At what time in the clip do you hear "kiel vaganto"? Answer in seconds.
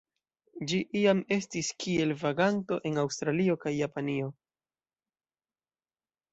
1.83-2.79